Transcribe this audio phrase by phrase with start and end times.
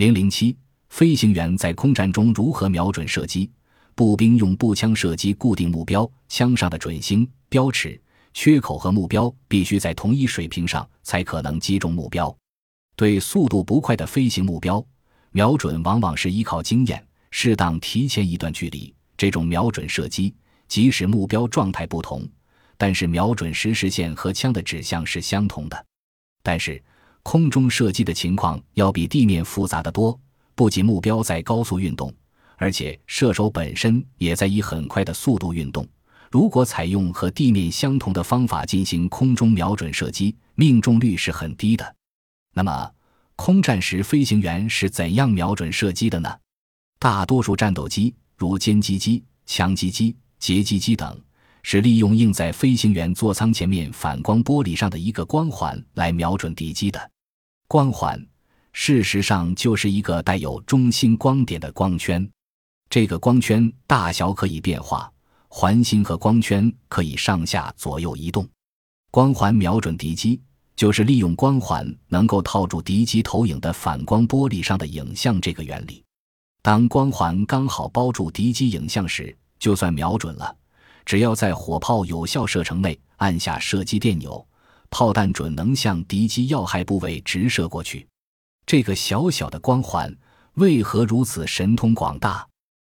[0.00, 0.56] 零零七，
[0.88, 3.50] 飞行员在空战中如何瞄准射击？
[3.94, 8.00] 步兵用步枪射击固定目标，枪上的准星、标尺、
[8.32, 12.34] 缺口和目标必须在同一水平上，才可能击中目标。
[12.96, 14.82] 对速度不快的飞行目标，
[15.32, 18.94] 瞄准往往是依靠经验，适当提前一段距离。
[19.18, 20.34] 这种瞄准射击，
[20.66, 22.26] 即使目标状态不同，
[22.78, 25.86] 但是瞄准时视线和枪的指向是相同的。
[26.42, 26.82] 但是，
[27.22, 30.18] 空中射击的情况要比地面复杂的多，
[30.54, 32.12] 不仅目标在高速运动。
[32.56, 35.88] 而且射手本身也在以很快的速度运动。
[36.30, 41.96] 如果采用和地面相同的方法进行空中瞄准射击，命中率是很低的。
[42.54, 42.90] 那么，
[43.34, 46.30] 空战时飞行员是怎样瞄准射击的呢？
[46.98, 51.18] 大多数战斗机，如歼击机、强击机、截击机等，
[51.62, 57.09] 是利用映在飞行员座舱前面反光玻璃上的一个光环来瞄准敌机的。
[57.72, 58.20] 光环，
[58.72, 62.28] 事实上就是一个带有中心光点的光圈。
[62.88, 65.08] 这个光圈大小可以变化，
[65.46, 68.44] 环形和光圈可以上下左右移动。
[69.12, 70.40] 光环瞄准敌机，
[70.74, 76.02] 就是利用光环能够套住敌机投影的反光玻璃上的影像这个原理。
[76.62, 80.56] 当光环刚好包住敌机影像时，就算瞄准了。
[81.06, 84.44] 只要在火炮有效射程内按下射击电钮，
[84.90, 88.06] 炮弹准能向敌机要害部位直射过去。
[88.66, 90.14] 这个小小的光环
[90.54, 92.46] 为何如此神通广大？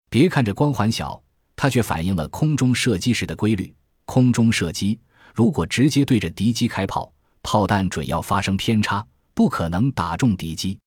[0.10, 1.22] 别看这光环小，
[1.56, 3.74] 它却反映了空中射击时的规律。
[4.06, 5.00] 空中射击
[5.34, 10.78] 如果直接对着敌机开炮，炮弹准要发生偏差，不可能打中敌机。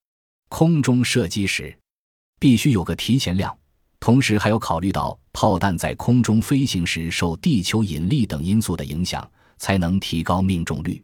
[0.49, 1.77] 空中射击时
[2.39, 3.57] 必须有个提前量，
[3.99, 11.03] 同时还要考虑到炮弹在空中飞行时受地球引力等因素的影响，才能提高命中率。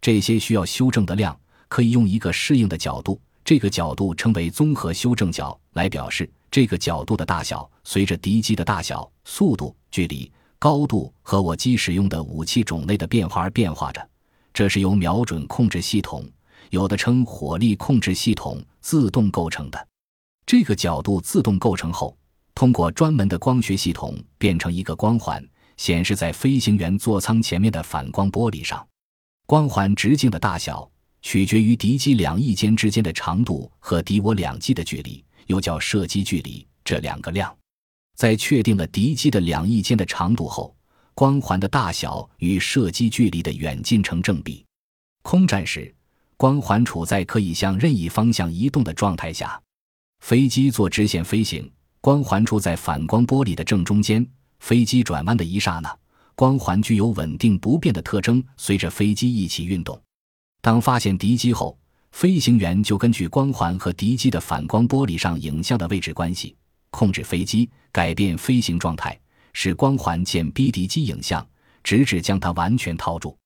[0.00, 6.30] 这些需要修正的量，可以用一个适应的角度，这个角度称为综合修正角来表示。
[6.50, 14.08] 这个角度的大小随着敌机的大小、速度、距离、高度和我机使用的武器种类的变化而变化着。
[14.52, 16.24] 这是由瞄准控制系统，
[16.70, 19.88] 有的称火力控制系统自动构成的。
[20.46, 22.16] 这个角度自动构成后，
[22.54, 25.44] 通过专门的光学系统变成一个光环，
[25.76, 28.86] 显示在飞行员座舱前面的反光玻璃上。
[29.46, 30.90] 光环直径的大小
[31.22, 35.24] 取决于敌机两翼间之间的长度和敌我两机的距离。
[35.46, 37.54] 又叫射击距离，这两个量，
[38.16, 40.74] 在确定了敌机的两翼间的长度后，
[41.12, 44.64] 光环的大小与射击距离的远近成正比。
[45.20, 45.94] 空战时，
[46.38, 49.60] 光环处在可以向任意方向移动的状态下，
[50.20, 51.70] 飞机做直线飞行，
[52.00, 54.26] 光环处在反光玻璃的正中间。
[54.64, 55.94] 飞机转弯的一刹那，
[56.34, 60.00] 光环具有稳定不变的特征，随着飞机一起运动。
[60.62, 61.78] 当发现敌机后，
[62.12, 66.56] 飞行员就根据光环和敌机的反光玻璃上影像的位置关系，
[66.88, 69.20] 控制飞机改变飞行状态，
[69.52, 71.46] 使光环见逼敌机影像，
[71.82, 73.36] 直至将它完全套住。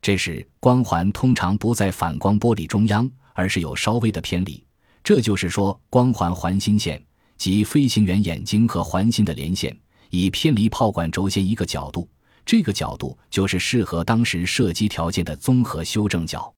[0.00, 4.64] 这时，光环通常不在反光玻璃中央，而是有稍微的偏离。
[5.02, 7.04] 这就是说，光环环心线
[7.36, 9.76] 即飞行员眼睛和环心的连线，
[10.10, 12.08] 以偏离炮管轴线一个角度，
[12.44, 16.52] 这个角度就是适合当时射击条件的综合修正角。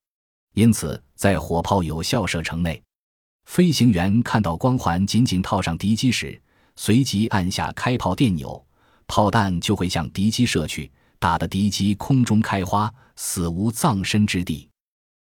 [0.55, 2.83] 因此，在火炮有效射程内，
[3.47, 6.41] 飞行员看到光环紧紧套上敌机时，
[6.77, 8.63] 随即按下开炮电钮，
[9.07, 14.69] 炮弹就会向敌机射去，打得敌机空中开花，死无葬身之地。